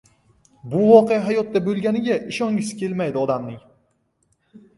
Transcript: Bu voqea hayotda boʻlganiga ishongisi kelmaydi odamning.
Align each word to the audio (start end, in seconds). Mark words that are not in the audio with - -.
Bu 0.69 0.79
voqea 0.91 1.19
hayotda 1.27 1.61
boʻlganiga 1.67 2.17
ishongisi 2.33 2.79
kelmaydi 2.81 3.23
odamning. 3.27 3.61